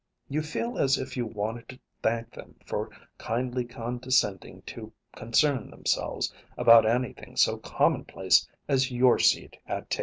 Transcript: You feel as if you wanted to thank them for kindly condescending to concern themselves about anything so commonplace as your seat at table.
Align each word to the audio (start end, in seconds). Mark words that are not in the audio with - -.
You 0.29 0.41
feel 0.41 0.79
as 0.79 0.97
if 0.97 1.15
you 1.15 1.27
wanted 1.27 1.69
to 1.69 1.79
thank 2.01 2.31
them 2.33 2.55
for 2.65 2.89
kindly 3.19 3.65
condescending 3.65 4.63
to 4.63 4.91
concern 5.15 5.69
themselves 5.69 6.33
about 6.57 6.87
anything 6.87 7.35
so 7.37 7.57
commonplace 7.57 8.47
as 8.67 8.89
your 8.89 9.19
seat 9.19 9.57
at 9.67 9.91
table. 9.91 9.99